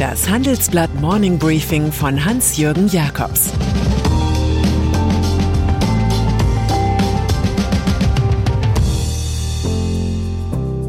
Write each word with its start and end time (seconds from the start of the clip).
Das 0.00 0.30
Handelsblatt 0.30 0.94
Morning 0.98 1.38
Briefing 1.38 1.92
von 1.92 2.24
Hans-Jürgen 2.24 2.88
Jakobs 2.88 3.52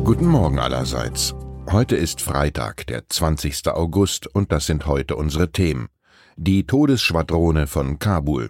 Guten 0.06 0.28
Morgen 0.28 0.60
allerseits. 0.60 1.36
Heute 1.70 1.98
ist 1.98 2.22
Freitag, 2.22 2.88
der 2.88 3.10
20. 3.10 3.68
August, 3.68 4.34
und 4.34 4.54
das 4.54 4.66
sind 4.68 4.86
heute 4.86 5.18
unsere 5.18 5.52
Themen. 5.52 5.90
Die 6.38 6.66
Todesschwadrone 6.66 7.68
von 7.68 8.00
Kabul. 8.00 8.50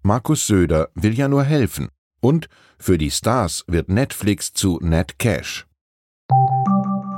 Markus 0.00 0.46
Söder 0.46 0.88
will 0.94 1.12
ja 1.12 1.28
nur 1.28 1.44
helfen. 1.44 1.90
Und 2.22 2.48
für 2.78 2.96
die 2.96 3.10
Stars 3.10 3.64
wird 3.66 3.90
Netflix 3.90 4.54
zu 4.54 4.78
Net 4.80 5.18
Cash. 5.18 5.66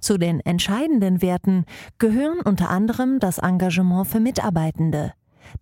Zu 0.00 0.18
den 0.18 0.40
entscheidenden 0.40 1.22
Werten 1.22 1.64
gehören 1.98 2.40
unter 2.40 2.70
anderem 2.70 3.20
das 3.20 3.38
Engagement 3.38 4.06
für 4.06 4.20
Mitarbeitende, 4.20 5.12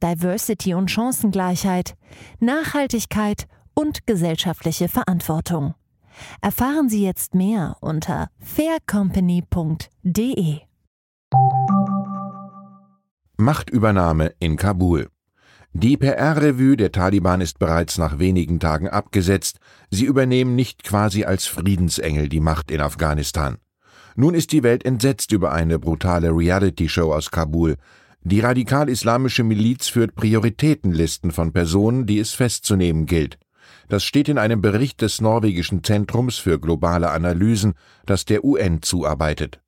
Diversity 0.02 0.74
und 0.74 0.90
Chancengleichheit, 0.90 1.94
Nachhaltigkeit 2.40 3.46
und 3.74 4.06
gesellschaftliche 4.06 4.88
Verantwortung. 4.88 5.74
Erfahren 6.40 6.88
Sie 6.88 7.04
jetzt 7.04 7.34
mehr 7.34 7.76
unter 7.80 8.28
faircompany.de. 8.40 10.60
Machtübernahme 13.36 14.32
in 14.40 14.56
Kabul. 14.56 15.08
Die 15.72 15.96
PR-Revue 15.96 16.76
der 16.76 16.90
Taliban 16.90 17.40
ist 17.40 17.60
bereits 17.60 17.98
nach 17.98 18.18
wenigen 18.18 18.58
Tagen 18.58 18.88
abgesetzt. 18.88 19.60
Sie 19.90 20.06
übernehmen 20.06 20.56
nicht 20.56 20.82
quasi 20.82 21.22
als 21.24 21.46
Friedensengel 21.46 22.28
die 22.28 22.40
Macht 22.40 22.72
in 22.72 22.80
Afghanistan. 22.80 23.58
Nun 24.16 24.34
ist 24.34 24.52
die 24.52 24.62
Welt 24.62 24.84
entsetzt 24.84 25.32
über 25.32 25.52
eine 25.52 25.78
brutale 25.78 26.30
Reality-Show 26.30 27.12
aus 27.12 27.30
Kabul. 27.30 27.76
Die 28.22 28.40
radikal-islamische 28.40 29.44
Miliz 29.44 29.88
führt 29.88 30.14
Prioritätenlisten 30.14 31.30
von 31.30 31.52
Personen, 31.52 32.06
die 32.06 32.18
es 32.18 32.32
festzunehmen 32.32 33.06
gilt. 33.06 33.38
Das 33.88 34.04
steht 34.04 34.28
in 34.28 34.38
einem 34.38 34.60
Bericht 34.60 35.00
des 35.00 35.20
norwegischen 35.20 35.82
Zentrums 35.82 36.36
für 36.36 36.58
globale 36.60 37.10
Analysen, 37.10 37.74
das 38.04 38.24
der 38.24 38.44
UN 38.44 38.82
zuarbeitet. 38.82 39.60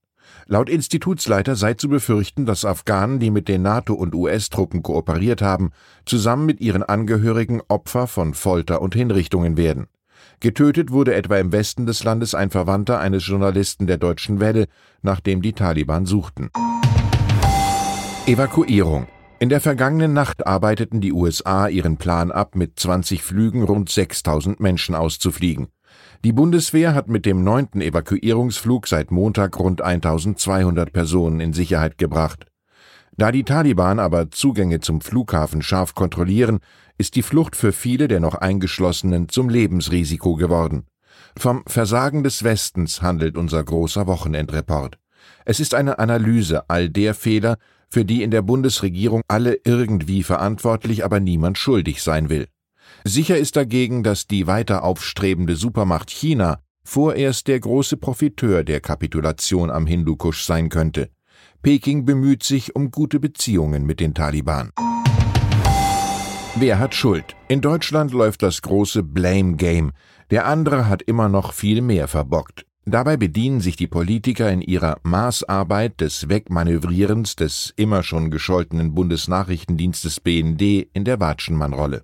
Laut 0.46 0.68
Institutsleiter 0.68 1.54
sei 1.54 1.74
zu 1.74 1.88
befürchten, 1.88 2.44
dass 2.44 2.64
Afghanen, 2.64 3.20
die 3.20 3.30
mit 3.30 3.48
den 3.48 3.62
NATO- 3.62 3.94
und 3.94 4.14
US-Truppen 4.14 4.82
kooperiert 4.82 5.42
haben, 5.42 5.70
zusammen 6.04 6.44
mit 6.44 6.60
ihren 6.60 6.82
Angehörigen 6.82 7.62
Opfer 7.68 8.06
von 8.06 8.34
Folter 8.34 8.82
und 8.82 8.94
Hinrichtungen 8.94 9.56
werden. 9.56 9.86
Getötet 10.42 10.90
wurde 10.90 11.14
etwa 11.14 11.36
im 11.36 11.52
Westen 11.52 11.84
des 11.84 12.02
Landes 12.02 12.34
ein 12.34 12.48
Verwandter 12.48 12.98
eines 12.98 13.26
Journalisten 13.26 13.86
der 13.86 13.98
Deutschen 13.98 14.40
Welle, 14.40 14.68
nachdem 15.02 15.42
die 15.42 15.52
Taliban 15.52 16.06
suchten. 16.06 16.48
Evakuierung. 18.24 19.06
In 19.38 19.50
der 19.50 19.60
vergangenen 19.60 20.14
Nacht 20.14 20.46
arbeiteten 20.46 21.02
die 21.02 21.12
USA 21.12 21.68
ihren 21.68 21.98
Plan 21.98 22.32
ab, 22.32 22.56
mit 22.56 22.80
20 22.80 23.22
Flügen 23.22 23.64
rund 23.64 23.90
6000 23.90 24.60
Menschen 24.60 24.94
auszufliegen. 24.94 25.68
Die 26.24 26.32
Bundeswehr 26.32 26.94
hat 26.94 27.08
mit 27.08 27.26
dem 27.26 27.44
neunten 27.44 27.82
Evakuierungsflug 27.82 28.86
seit 28.86 29.10
Montag 29.10 29.58
rund 29.58 29.82
1200 29.82 30.90
Personen 30.90 31.40
in 31.40 31.52
Sicherheit 31.52 31.98
gebracht. 31.98 32.46
Da 33.16 33.32
die 33.32 33.44
Taliban 33.44 33.98
aber 33.98 34.30
Zugänge 34.30 34.80
zum 34.80 35.02
Flughafen 35.02 35.60
scharf 35.60 35.94
kontrollieren, 35.94 36.60
ist 37.00 37.16
die 37.16 37.22
Flucht 37.22 37.56
für 37.56 37.72
viele 37.72 38.08
der 38.08 38.20
noch 38.20 38.34
Eingeschlossenen 38.34 39.30
zum 39.30 39.48
Lebensrisiko 39.48 40.36
geworden. 40.36 40.84
Vom 41.34 41.62
Versagen 41.66 42.22
des 42.22 42.44
Westens 42.44 43.00
handelt 43.00 43.38
unser 43.38 43.64
großer 43.64 44.06
Wochenendreport. 44.06 44.98
Es 45.46 45.60
ist 45.60 45.74
eine 45.74 45.98
Analyse 45.98 46.68
all 46.68 46.90
der 46.90 47.14
Fehler, 47.14 47.56
für 47.88 48.04
die 48.04 48.22
in 48.22 48.30
der 48.30 48.42
Bundesregierung 48.42 49.22
alle 49.28 49.58
irgendwie 49.64 50.22
verantwortlich, 50.22 51.02
aber 51.02 51.20
niemand 51.20 51.56
schuldig 51.56 52.02
sein 52.02 52.28
will. 52.28 52.48
Sicher 53.04 53.38
ist 53.38 53.56
dagegen, 53.56 54.02
dass 54.02 54.26
die 54.26 54.46
weiter 54.46 54.84
aufstrebende 54.84 55.56
Supermacht 55.56 56.10
China 56.10 56.60
vorerst 56.84 57.48
der 57.48 57.60
große 57.60 57.96
Profiteur 57.96 58.62
der 58.62 58.80
Kapitulation 58.80 59.70
am 59.70 59.86
Hindukusch 59.86 60.44
sein 60.44 60.68
könnte. 60.68 61.08
Peking 61.62 62.04
bemüht 62.04 62.42
sich 62.42 62.76
um 62.76 62.90
gute 62.90 63.20
Beziehungen 63.20 63.86
mit 63.86 64.00
den 64.00 64.12
Taliban. 64.12 64.70
Wer 66.60 66.78
hat 66.78 66.94
Schuld? 66.94 67.36
In 67.48 67.62
Deutschland 67.62 68.12
läuft 68.12 68.42
das 68.42 68.60
große 68.60 69.02
Blame 69.02 69.56
Game. 69.56 69.92
Der 70.30 70.44
andere 70.44 70.90
hat 70.90 71.00
immer 71.00 71.30
noch 71.30 71.54
viel 71.54 71.80
mehr 71.80 72.06
verbockt. 72.06 72.66
Dabei 72.84 73.16
bedienen 73.16 73.60
sich 73.60 73.76
die 73.76 73.86
Politiker 73.86 74.52
in 74.52 74.60
ihrer 74.60 74.98
Maßarbeit 75.02 76.02
des 76.02 76.28
Wegmanövrierens 76.28 77.34
des 77.34 77.72
immer 77.76 78.02
schon 78.02 78.30
gescholtenen 78.30 78.92
Bundesnachrichtendienstes 78.92 80.20
BND 80.20 80.90
in 80.92 81.04
der 81.06 81.18
Watschenmann-Rolle. 81.18 82.02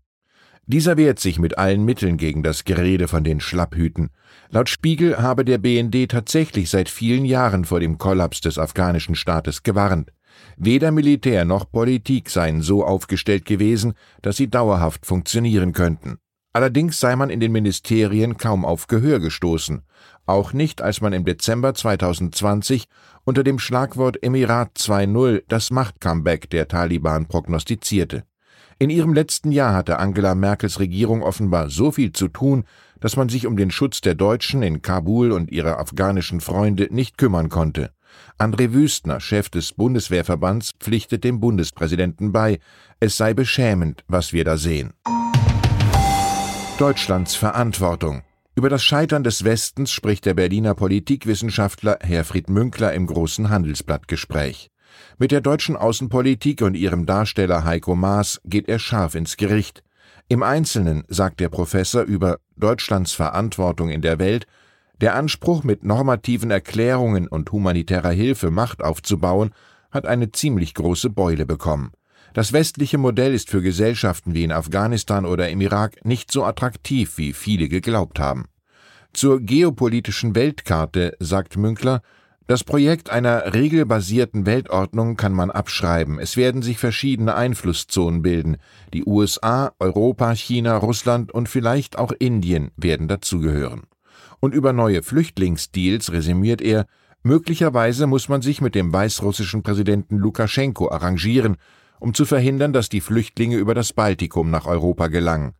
Dieser 0.65 0.97
wehrt 0.97 1.19
sich 1.19 1.39
mit 1.39 1.59
allen 1.59 1.85
Mitteln 1.85 2.17
gegen 2.17 2.43
das 2.43 2.65
Gerede 2.65 3.09
von 3.09 3.25
den 3.25 3.41
Schlapphüten. 3.41 4.09
Laut 4.49 4.71
Spiegel 4.71 5.19
habe 5.19 5.45
der 5.45 5.59
BND 5.59 6.11
tatsächlich 6.11 6.71
seit 6.71 6.89
vielen 6.89 7.27
Jahren 7.27 7.67
vor 7.67 7.81
dem 7.81 7.99
Kollaps 7.99 8.41
des 8.41 8.59
afghanischen 8.59 9.17
Staates 9.17 9.65
gewarnt. 9.65 10.13
Weder 10.57 10.91
Militär 10.91 11.45
noch 11.45 11.71
Politik 11.71 12.31
seien 12.31 12.63
so 12.63 12.85
aufgestellt 12.85 13.45
gewesen, 13.45 13.95
dass 14.23 14.37
sie 14.37 14.49
dauerhaft 14.49 15.07
funktionieren 15.07 15.73
könnten. 15.73 16.19
Allerdings 16.53 16.99
sei 17.01 17.17
man 17.17 17.29
in 17.29 17.41
den 17.41 17.53
Ministerien 17.53 18.39
kaum 18.39 18.65
auf 18.65 18.87
Gehör 18.87 19.21
gestoßen, 19.21 19.83
auch 20.25 20.53
nicht, 20.53 20.81
als 20.83 21.01
man 21.01 21.13
im 21.13 21.25
Dezember 21.25 21.75
2020 21.75 22.87
unter 23.25 23.45
dem 23.45 23.59
Schlagwort 23.59 24.23
Emirat 24.23 24.71
2.0 24.79 25.43
das 25.49 25.71
Machtcomeback 25.71 26.49
der 26.51 26.67
Taliban 26.67 27.27
prognostizierte. 27.27 28.25
In 28.79 28.91
ihrem 28.91 29.15
letzten 29.15 29.53
Jahr 29.53 29.75
hatte 29.75 29.99
Angela 29.99 30.35
Merkels 30.35 30.81
Regierung 30.81 31.23
offenbar 31.23 31.71
so 31.71 31.93
viel 31.93 32.13
zu 32.13 32.29
tun, 32.29 32.65
dass 33.01 33.17
man 33.17 33.29
sich 33.29 33.47
um 33.47 33.57
den 33.57 33.71
Schutz 33.71 34.01
der 34.01 34.15
Deutschen 34.15 34.63
in 34.63 34.83
Kabul 34.83 35.33
und 35.33 35.51
ihrer 35.51 35.79
afghanischen 35.79 36.41
Freunde 36.41 36.89
nicht 36.91 37.19
kümmern 37.19 37.49
konnte. 37.49 37.91
André 38.39 38.73
Wüstner, 38.73 39.21
Chef 39.21 39.49
des 39.49 39.73
Bundeswehrverbands, 39.73 40.73
pflichtet 40.79 41.25
dem 41.25 41.41
Bundespräsidenten 41.41 42.33
bei, 42.33 42.59
es 43.01 43.17
sei 43.17 43.35
beschämend, 43.35 44.05
was 44.09 44.33
wir 44.33 44.45
da 44.45 44.57
sehen. 44.57 44.93
Deutschlands 46.79 47.35
Verantwortung. 47.35 48.23
Über 48.55 48.69
das 48.69 48.83
Scheitern 48.85 49.23
des 49.23 49.45
Westens 49.45 49.91
spricht 49.91 50.25
der 50.25 50.35
Berliner 50.35 50.75
Politikwissenschaftler 50.75 51.99
Herfried 52.03 52.49
Münkler 52.49 52.93
im 52.93 53.07
großen 53.07 53.51
Handelsblattgespräch. 53.51 54.71
Mit 55.19 55.31
der 55.31 55.41
deutschen 55.41 55.77
Außenpolitik 55.77 56.63
und 56.63 56.75
ihrem 56.75 57.07
Darsteller 57.07 57.65
Heiko 57.65 57.95
Maas 57.95 58.41
geht 58.45 58.69
er 58.69 58.79
scharf 58.79 59.15
ins 59.15 59.37
Gericht. 59.37 59.83
Im 60.29 60.43
Einzelnen 60.43 61.05
sagt 61.09 61.41
der 61.41 61.49
Professor 61.49 62.03
über 62.03 62.39
Deutschlands 62.57 63.13
Verantwortung 63.13 63.91
in 63.91 64.03
der 64.03 64.19
Welt, 64.19 64.47
der 65.01 65.15
Anspruch, 65.15 65.63
mit 65.63 65.85
normativen 65.85 66.51
Erklärungen 66.51 67.29
und 67.29 67.53
humanitärer 67.53 68.11
Hilfe 68.11 68.51
Macht 68.51 68.83
aufzubauen, 68.83 69.51
hat 69.91 70.07
eine 70.07 70.33
ziemlich 70.33 70.75
große 70.75 71.11
Beule 71.11 71.47
bekommen. 71.47 71.93
Das 72.35 72.53
westliche 72.53 72.99
Modell 72.99 73.35
ist 73.35 73.51
für 73.51 73.63
Gesellschaften 73.63 74.35
wie 74.35 74.45
in 74.45 74.53
Afghanistan 74.53 75.25
oder 75.25 75.49
im 75.49 75.61
Irak 75.61 76.05
nicht 76.05 76.31
so 76.31 76.45
attraktiv, 76.45 77.17
wie 77.17 77.33
viele 77.33 77.69
geglaubt 77.69 78.19
haben. 78.19 78.47
Zur 79.13 79.41
geopolitischen 79.41 80.35
Weltkarte 80.35 81.17
sagt 81.19 81.57
Münkler, 81.57 82.03
das 82.47 82.63
Projekt 82.63 83.11
einer 83.11 83.55
regelbasierten 83.55 84.47
Weltordnung 84.47 85.17
kann 85.17 85.33
man 85.33 85.51
abschreiben. 85.51 86.21
Es 86.21 86.37
werden 86.37 86.63
sich 86.63 86.79
verschiedene 86.79 87.35
Einflusszonen 87.35 88.23
bilden. 88.23 88.59
Die 88.93 89.05
USA, 89.05 89.73
Europa, 89.81 90.33
China, 90.35 90.77
Russland 90.77 91.33
und 91.33 91.49
vielleicht 91.49 91.99
auch 91.99 92.13
Indien 92.13 92.71
werden 92.77 93.09
dazugehören. 93.09 93.85
Und 94.41 94.55
über 94.55 94.73
neue 94.73 95.03
Flüchtlingsdeals 95.03 96.13
resümiert 96.13 96.61
er, 96.61 96.87
möglicherweise 97.23 98.07
muss 98.07 98.29
man 98.29 98.43
sich 98.43 98.61
mit 98.61 98.75
dem 98.75 98.93
weißrussischen 98.93 99.63
Präsidenten 99.63 100.17
Lukaschenko 100.17 100.91
arrangieren, 100.91 101.57
um 101.99 102.15
zu 102.15 102.25
verhindern, 102.25 102.73
dass 102.73 102.89
die 102.89 103.01
Flüchtlinge 103.01 103.57
über 103.57 103.75
das 103.75 103.93
Baltikum 103.93 104.51
nach 104.51 104.67
Europa 104.67 105.09
gelangen. 105.09 105.55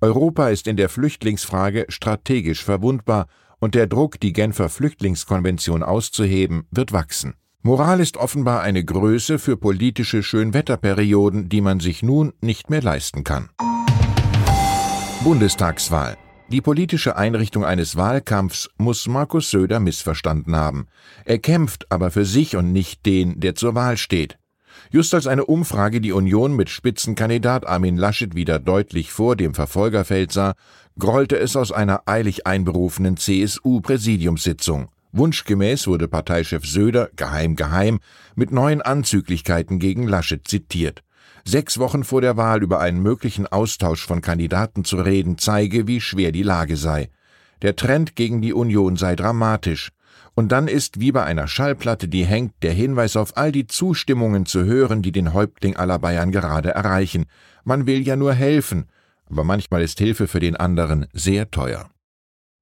Europa 0.00 0.48
ist 0.48 0.66
in 0.66 0.76
der 0.76 0.88
Flüchtlingsfrage 0.88 1.86
strategisch 1.88 2.64
verwundbar 2.64 3.26
und 3.58 3.74
der 3.74 3.86
Druck, 3.86 4.18
die 4.18 4.32
Genfer 4.32 4.68
Flüchtlingskonvention 4.68 5.82
auszuheben, 5.82 6.64
wird 6.70 6.92
wachsen. 6.92 7.34
Moral 7.62 8.00
ist 8.00 8.16
offenbar 8.16 8.62
eine 8.62 8.82
Größe 8.82 9.38
für 9.38 9.58
politische 9.58 10.22
Schönwetterperioden, 10.22 11.50
die 11.50 11.60
man 11.60 11.78
sich 11.78 12.02
nun 12.02 12.32
nicht 12.40 12.70
mehr 12.70 12.80
leisten 12.80 13.22
kann. 13.22 13.50
Bundestagswahl. 15.22 16.16
Die 16.50 16.60
politische 16.60 17.16
Einrichtung 17.16 17.64
eines 17.64 17.94
Wahlkampfs 17.94 18.70
muss 18.76 19.06
Markus 19.06 19.50
Söder 19.50 19.78
missverstanden 19.78 20.56
haben. 20.56 20.88
Er 21.24 21.38
kämpft 21.38 21.86
aber 21.92 22.10
für 22.10 22.24
sich 22.24 22.56
und 22.56 22.72
nicht 22.72 23.06
den, 23.06 23.38
der 23.38 23.54
zur 23.54 23.76
Wahl 23.76 23.96
steht. 23.96 24.36
Just 24.90 25.14
als 25.14 25.28
eine 25.28 25.44
Umfrage 25.44 26.00
die 26.00 26.10
Union 26.10 26.56
mit 26.56 26.68
Spitzenkandidat 26.68 27.68
Armin 27.68 27.96
Laschet 27.96 28.34
wieder 28.34 28.58
deutlich 28.58 29.12
vor 29.12 29.36
dem 29.36 29.54
Verfolgerfeld 29.54 30.32
sah, 30.32 30.54
grollte 30.98 31.38
es 31.38 31.54
aus 31.54 31.70
einer 31.70 32.02
eilig 32.06 32.48
einberufenen 32.48 33.16
CSU-Präsidiumssitzung. 33.16 34.88
Wunschgemäß 35.12 35.86
wurde 35.86 36.08
Parteichef 36.08 36.66
Söder 36.66 37.10
geheim 37.14 37.54
geheim 37.54 38.00
mit 38.34 38.50
neuen 38.50 38.82
Anzüglichkeiten 38.82 39.78
gegen 39.78 40.08
Laschet 40.08 40.46
zitiert. 40.48 41.04
Sechs 41.44 41.78
Wochen 41.78 42.04
vor 42.04 42.20
der 42.20 42.36
Wahl 42.36 42.62
über 42.62 42.80
einen 42.80 43.02
möglichen 43.02 43.46
Austausch 43.46 44.06
von 44.06 44.20
Kandidaten 44.20 44.84
zu 44.84 44.96
reden, 44.96 45.38
zeige, 45.38 45.86
wie 45.86 46.00
schwer 46.00 46.32
die 46.32 46.42
Lage 46.42 46.76
sei. 46.76 47.10
Der 47.62 47.76
Trend 47.76 48.16
gegen 48.16 48.40
die 48.40 48.52
Union 48.52 48.96
sei 48.96 49.16
dramatisch. 49.16 49.90
Und 50.34 50.52
dann 50.52 50.68
ist 50.68 51.00
wie 51.00 51.12
bei 51.12 51.24
einer 51.24 51.48
Schallplatte, 51.48 52.08
die 52.08 52.24
hängt, 52.24 52.62
der 52.62 52.72
Hinweis 52.72 53.16
auf 53.16 53.36
all 53.36 53.52
die 53.52 53.66
Zustimmungen 53.66 54.46
zu 54.46 54.64
hören, 54.64 55.02
die 55.02 55.12
den 55.12 55.34
Häuptling 55.34 55.76
aller 55.76 55.98
Bayern 55.98 56.32
gerade 56.32 56.70
erreichen. 56.70 57.26
Man 57.64 57.86
will 57.86 58.06
ja 58.06 58.16
nur 58.16 58.32
helfen, 58.32 58.86
aber 59.28 59.44
manchmal 59.44 59.82
ist 59.82 59.98
Hilfe 59.98 60.28
für 60.28 60.40
den 60.40 60.56
anderen 60.56 61.06
sehr 61.12 61.50
teuer. 61.50 61.90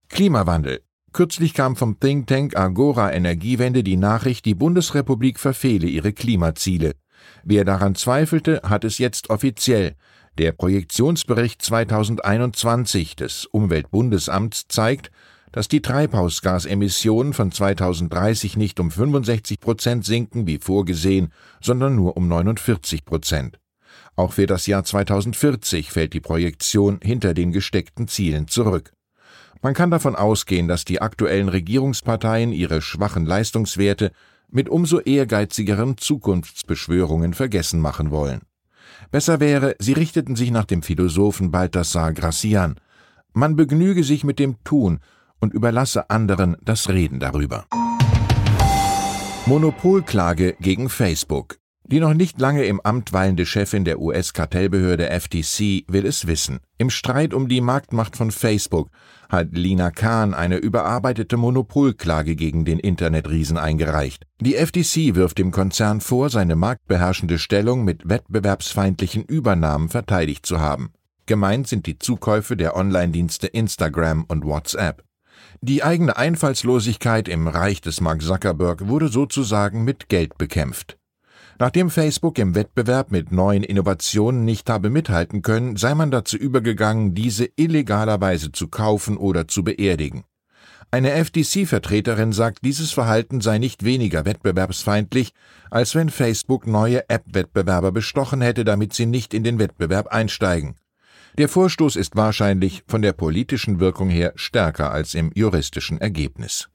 Klimawandel. 0.09 0.81
Kürzlich 1.13 1.55
kam 1.55 1.77
vom 1.77 1.99
Think 2.01 2.27
Tank 2.27 2.57
Agora 2.57 3.13
Energiewende 3.13 3.83
die 3.83 3.97
Nachricht, 3.97 4.45
die 4.45 4.55
Bundesrepublik 4.55 5.39
verfehle 5.39 5.87
ihre 5.87 6.13
Klimaziele. 6.13 6.95
Wer 7.45 7.65
daran 7.65 7.95
zweifelte, 7.95 8.61
hat 8.65 8.85
es 8.85 8.99
jetzt 8.99 9.31
offiziell. 9.31 9.95
Der 10.39 10.53
Projektionsbericht 10.53 11.63
2021 11.63 13.17
des 13.17 13.47
Umweltbundesamts 13.47 14.69
zeigt, 14.69 15.11
dass 15.53 15.69
die 15.69 15.83
Treibhausgasemissionen 15.83 17.33
von 17.33 17.51
2030 17.51 18.57
nicht 18.57 18.81
um 18.81 18.91
65 18.91 19.61
Prozent 19.61 20.05
sinken 20.05 20.47
wie 20.47 20.59
vorgesehen, 20.59 21.33
sondern 21.61 21.97
nur 21.97 22.17
um 22.17 22.29
49 22.29 23.05
Prozent. 23.05 23.59
Auch 24.15 24.33
für 24.33 24.47
das 24.47 24.67
Jahr 24.67 24.85
2040 24.85 25.91
fällt 25.91 26.13
die 26.13 26.21
Projektion 26.21 27.01
hinter 27.03 27.35
den 27.35 27.53
gesteckten 27.53 28.09
Zielen 28.09 28.49
zurück. 28.49 28.93
Man 29.61 29.75
kann 29.75 29.91
davon 29.91 30.15
ausgehen, 30.15 30.69
dass 30.69 30.85
die 30.85 31.01
aktuellen 31.01 31.49
Regierungsparteien 31.49 32.53
ihre 32.53 32.81
schwachen 32.81 33.27
Leistungswerte 33.27 34.13
mit 34.51 34.69
umso 34.69 35.01
ehrgeizigeren 35.01 35.97
Zukunftsbeschwörungen 35.99 37.35
vergessen 37.35 37.81
machen 37.81 38.11
wollen. 38.11 38.41
Besser 39.11 39.41
wäre, 39.41 39.77
sie 39.79 39.93
richteten 39.93 40.37
sich 40.37 40.51
nach 40.51 40.65
dem 40.65 40.83
Philosophen 40.83 41.51
Balthasar 41.51 42.13
Gracian. 42.13 42.81
Man 43.33 43.57
begnüge 43.57 44.05
sich 44.05 44.25
mit 44.25 44.39
dem 44.39 44.57
Tun 44.65 45.01
und 45.41 45.55
überlasse 45.55 46.11
anderen 46.11 46.57
das 46.63 46.89
Reden 46.89 47.21
darüber. 47.21 47.67
Monopolklage 49.47 50.57
gegen 50.61 50.89
Facebook. 50.89 51.59
Die 51.91 52.01
noch 52.01 52.13
nicht 52.13 52.39
lange 52.39 52.65
im 52.65 52.83
Amt 52.83 53.15
weilende 53.15 53.47
Chefin 53.47 53.87
der 53.87 53.99
US-Kartellbehörde 53.99 55.09
FTC 55.09 55.85
will 55.89 56.05
es 56.05 56.27
wissen. 56.27 56.61
Im 56.77 56.91
Streit 56.91 57.33
um 57.33 57.49
die 57.49 57.63
Marktmacht 57.63 58.15
von 58.15 58.31
Facebook 58.31 58.91
hat 59.31 59.49
Lina 59.53 59.91
Kahn 59.91 60.35
eine 60.35 60.59
überarbeitete 60.59 61.39
Monopolklage 61.39 62.37
gegen 62.37 62.67
den 62.67 62.79
Internetriesen 62.79 63.57
eingereicht. 63.57 64.27
Die 64.39 64.53
FTC 64.53 65.15
wirft 65.15 65.39
dem 65.39 65.51
Konzern 65.51 66.03
vor, 66.03 66.29
seine 66.29 66.57
marktbeherrschende 66.57 67.39
Stellung 67.39 67.85
mit 67.85 68.07
wettbewerbsfeindlichen 68.07 69.25
Übernahmen 69.25 69.89
verteidigt 69.89 70.45
zu 70.45 70.61
haben. 70.61 70.93
Gemeint 71.25 71.69
sind 71.69 71.87
die 71.87 71.99
Zukäufe 71.99 72.59
der 72.59 72.77
Online-Dienste 72.77 73.47
Instagram 73.47 74.27
und 74.29 74.45
WhatsApp. 74.45 75.05
Die 75.63 75.83
eigene 75.83 76.19
Einfallslosigkeit 76.19 77.29
im 77.29 77.49
Reich 77.49 77.81
des 77.81 78.03
Mark 78.03 78.21
Zuckerberg 78.21 78.89
wurde 78.89 79.09
sozusagen 79.09 79.85
mit 79.85 80.11
Geld 80.11 80.37
bekämpft. 80.37 80.98
Nachdem 81.61 81.91
Facebook 81.91 82.39
im 82.39 82.55
Wettbewerb 82.55 83.11
mit 83.11 83.33
neuen 83.33 83.65
Innovationen 83.65 84.45
nicht 84.45 84.71
habe 84.71 84.91
mithalten 84.91 85.43
können, 85.43 85.77
sei 85.77 85.95
man 85.95 86.13
dazu 86.13 86.37
übergegangen, 86.37 87.15
diese 87.15 87.49
illegalerweise 87.57 88.53
zu 88.53 88.69
kaufen 88.69 89.17
oder 89.17 89.49
zu 89.49 89.65
beerdigen. 89.65 90.23
Eine 90.93 91.13
FTC-Vertreterin 91.23 92.33
sagt, 92.33 92.61
dieses 92.65 92.93
Verhalten 92.93 93.41
sei 93.41 93.59
nicht 93.59 93.85
weniger 93.85 94.25
wettbewerbsfeindlich, 94.25 95.33
als 95.71 95.97
wenn 95.97 96.11
Facebook 96.11 96.67
neue 96.67 97.09
App-Wettbewerber 97.11 97.91
bestochen 97.91 98.41
hätte, 98.41 98.65
damit 98.65 98.95
sie 98.95 99.07
nicht 99.07 99.35
in 99.35 99.43
den 99.43 99.59
Wettbewerb 99.59 100.09
einsteigen. 100.09 100.77
Der 101.37 101.49
Vorstoß 101.49 101.97
ist 101.97 102.17
wahrscheinlich 102.17 102.85
von 102.87 103.03
der 103.03 103.13
politischen 103.13 103.81
Wirkung 103.81 104.09
her 104.09 104.33
stärker 104.37 104.93
als 104.93 105.15
im 105.15 105.31
juristischen 105.35 106.01
Ergebnis. 106.01 106.69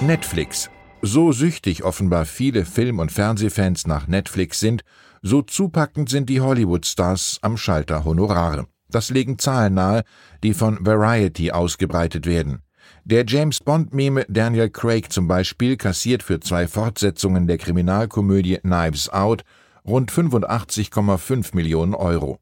Netflix 0.00 0.70
so 1.02 1.32
süchtig 1.32 1.82
offenbar 1.82 2.24
viele 2.24 2.64
Film- 2.64 3.00
und 3.00 3.10
Fernsehfans 3.10 3.86
nach 3.86 4.06
Netflix 4.06 4.60
sind, 4.60 4.84
so 5.20 5.42
zupackend 5.42 6.08
sind 6.08 6.28
die 6.30 6.40
Hollywood-Stars 6.40 7.38
am 7.42 7.56
Schalter 7.56 8.04
Honorare. 8.04 8.66
Das 8.88 9.10
legen 9.10 9.38
Zahlen 9.38 9.74
nahe, 9.74 10.04
die 10.42 10.54
von 10.54 10.78
Variety 10.84 11.50
ausgebreitet 11.50 12.26
werden. 12.26 12.62
Der 13.04 13.24
James 13.26 13.58
Bond-Meme 13.60 14.26
Daniel 14.28 14.70
Craig 14.70 15.12
zum 15.12 15.26
Beispiel 15.26 15.76
kassiert 15.76 16.22
für 16.22 16.40
zwei 16.40 16.68
Fortsetzungen 16.68 17.46
der 17.46 17.58
Kriminalkomödie 17.58 18.58
Knives 18.58 19.08
Out 19.08 19.42
rund 19.84 20.12
85,5 20.12 21.54
Millionen 21.54 21.94
Euro. 21.94 22.38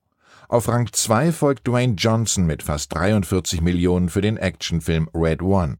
Auf 0.49 0.69
Rang 0.69 0.89
2 0.93 1.33
folgt 1.33 1.67
Dwayne 1.67 1.95
Johnson 1.95 2.45
mit 2.45 2.63
fast 2.63 2.95
43 2.95 3.63
Millionen 3.63 4.09
für 4.09 4.21
den 4.21 4.37
Actionfilm 4.37 5.09
Red 5.15 5.43
One. 5.43 5.79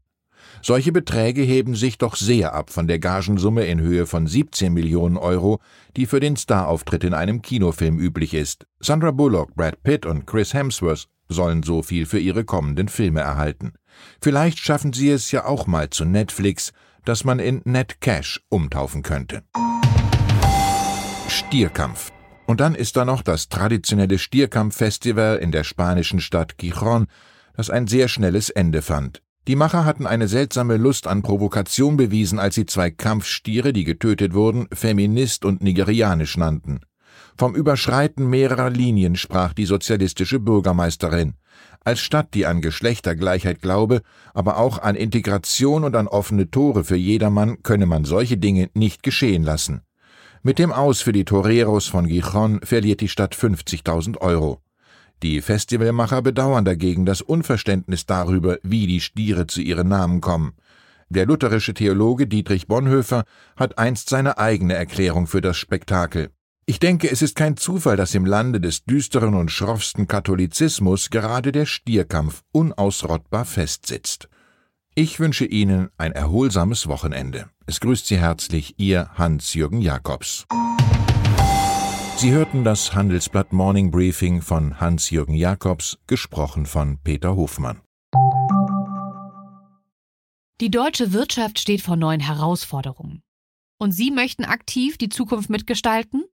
Solche 0.63 0.91
Beträge 0.91 1.41
heben 1.41 1.75
sich 1.75 1.97
doch 1.97 2.15
sehr 2.15 2.53
ab 2.53 2.69
von 2.69 2.87
der 2.87 2.99
Gagensumme 2.99 3.65
in 3.65 3.79
Höhe 3.79 4.05
von 4.05 4.27
17 4.27 4.71
Millionen 4.71 5.17
Euro, 5.17 5.59
die 5.97 6.05
für 6.05 6.19
den 6.19 6.37
Starauftritt 6.37 7.03
in 7.03 7.15
einem 7.15 7.41
Kinofilm 7.41 7.97
üblich 7.97 8.35
ist. 8.35 8.67
Sandra 8.79 9.11
Bullock, 9.11 9.55
Brad 9.55 9.81
Pitt 9.81 10.05
und 10.05 10.27
Chris 10.27 10.53
Hemsworth 10.53 11.07
sollen 11.29 11.63
so 11.63 11.81
viel 11.81 12.05
für 12.05 12.19
ihre 12.19 12.43
kommenden 12.43 12.89
Filme 12.89 13.21
erhalten. 13.21 13.73
Vielleicht 14.21 14.59
schaffen 14.59 14.93
sie 14.93 15.09
es 15.09 15.31
ja 15.31 15.45
auch 15.45 15.65
mal 15.65 15.89
zu 15.89 16.05
Netflix, 16.05 16.73
das 17.05 17.23
man 17.23 17.39
in 17.39 17.61
Netcash 17.65 18.41
umtaufen 18.49 19.01
könnte. 19.01 19.43
Stierkampf. 21.27 22.11
Und 22.45 22.59
dann 22.59 22.75
ist 22.75 22.97
da 22.97 23.05
noch 23.05 23.23
das 23.23 23.49
traditionelle 23.49 24.19
Stierkampffestival 24.19 25.37
in 25.37 25.51
der 25.51 25.63
spanischen 25.63 26.19
Stadt 26.19 26.57
Gijon, 26.57 27.07
das 27.55 27.69
ein 27.69 27.87
sehr 27.87 28.07
schnelles 28.07 28.49
Ende 28.49 28.81
fand. 28.81 29.21
Die 29.47 29.55
Macher 29.55 29.85
hatten 29.85 30.05
eine 30.05 30.27
seltsame 30.27 30.77
Lust 30.77 31.07
an 31.07 31.23
Provokation 31.23 31.97
bewiesen, 31.97 32.37
als 32.37 32.55
sie 32.55 32.67
zwei 32.67 32.91
Kampfstiere, 32.91 33.73
die 33.73 33.83
getötet 33.83 34.33
wurden, 34.33 34.67
feminist 34.71 35.45
und 35.45 35.63
nigerianisch 35.63 36.37
nannten. 36.37 36.81
Vom 37.37 37.55
Überschreiten 37.55 38.29
mehrerer 38.29 38.69
Linien 38.69 39.15
sprach 39.15 39.53
die 39.53 39.65
sozialistische 39.65 40.39
Bürgermeisterin. 40.39 41.33
Als 41.83 41.99
Stadt, 41.99 42.35
die 42.35 42.45
an 42.45 42.61
Geschlechtergleichheit 42.61 43.61
glaube, 43.61 44.01
aber 44.35 44.57
auch 44.57 44.77
an 44.77 44.95
Integration 44.95 45.83
und 45.83 45.95
an 45.95 46.07
offene 46.07 46.51
Tore 46.51 46.83
für 46.83 46.95
jedermann, 46.95 47.63
könne 47.63 47.87
man 47.87 48.05
solche 48.05 48.37
Dinge 48.37 48.69
nicht 48.75 49.01
geschehen 49.01 49.41
lassen. 49.41 49.81
Mit 50.43 50.59
dem 50.59 50.71
Aus 50.71 51.01
für 51.01 51.13
die 51.13 51.25
Toreros 51.25 51.87
von 51.87 52.07
Gijon 52.07 52.61
verliert 52.61 53.01
die 53.01 53.07
Stadt 53.07 53.35
50.000 53.35 54.19
Euro. 54.19 54.61
Die 55.23 55.41
Festivalmacher 55.41 56.23
bedauern 56.23 56.65
dagegen 56.65 57.05
das 57.05 57.21
Unverständnis 57.21 58.07
darüber, 58.07 58.57
wie 58.63 58.87
die 58.87 59.01
Stiere 59.01 59.45
zu 59.45 59.61
ihren 59.61 59.87
Namen 59.87 60.19
kommen. 60.19 60.53
Der 61.09 61.25
lutherische 61.25 61.73
Theologe 61.73 62.25
Dietrich 62.25 62.67
Bonhoeffer 62.67 63.25
hat 63.55 63.77
einst 63.77 64.09
seine 64.09 64.37
eigene 64.39 64.73
Erklärung 64.73 65.27
für 65.27 65.41
das 65.41 65.57
Spektakel. 65.57 66.29
Ich 66.65 66.79
denke, 66.79 67.11
es 67.11 67.21
ist 67.21 67.35
kein 67.35 67.57
Zufall, 67.57 67.97
dass 67.97 68.15
im 68.15 68.25
Lande 68.25 68.61
des 68.61 68.85
düsteren 68.85 69.33
und 69.33 69.51
schroffsten 69.51 70.07
Katholizismus 70.07 71.09
gerade 71.09 71.51
der 71.51 71.65
Stierkampf 71.65 72.43
unausrottbar 72.51 73.45
festsitzt. 73.45 74.29
Ich 74.95 75.19
wünsche 75.19 75.45
Ihnen 75.45 75.89
ein 75.97 76.13
erholsames 76.13 76.87
Wochenende. 76.87 77.49
Es 77.65 77.79
grüßt 77.79 78.07
Sie 78.07 78.17
herzlich 78.17 78.75
Ihr 78.77 79.09
Hans-Jürgen 79.15 79.81
Jakobs. 79.81 80.45
Sie 82.21 82.33
hörten 82.33 82.63
das 82.63 82.93
Handelsblatt 82.93 83.51
Morning 83.51 83.89
Briefing 83.89 84.43
von 84.43 84.79
Hans-Jürgen 84.79 85.33
Jakobs, 85.33 85.97
gesprochen 86.05 86.67
von 86.67 86.99
Peter 87.03 87.35
Hofmann. 87.35 87.81
Die 90.61 90.69
deutsche 90.69 91.13
Wirtschaft 91.13 91.57
steht 91.57 91.81
vor 91.81 91.95
neuen 91.95 92.19
Herausforderungen. 92.19 93.23
Und 93.79 93.93
Sie 93.93 94.11
möchten 94.11 94.45
aktiv 94.45 94.99
die 94.99 95.09
Zukunft 95.09 95.49
mitgestalten? 95.49 96.23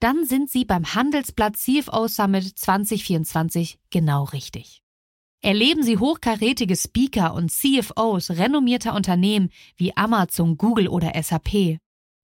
Dann 0.00 0.24
sind 0.24 0.48
Sie 0.48 0.64
beim 0.64 0.94
Handelsblatt 0.94 1.56
CFO 1.58 2.08
Summit 2.08 2.58
2024 2.58 3.80
genau 3.90 4.24
richtig. 4.24 4.82
Erleben 5.42 5.82
Sie 5.82 5.98
hochkarätige 5.98 6.74
Speaker 6.74 7.34
und 7.34 7.52
CFOs 7.52 8.30
renommierter 8.30 8.94
Unternehmen 8.94 9.50
wie 9.76 9.94
Amazon, 9.94 10.56
Google 10.56 10.88
oder 10.88 11.12
SAP. 11.22 11.80